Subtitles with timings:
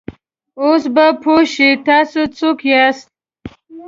[0.61, 3.07] اوس به پوه شې، تاسې څوک یاست؟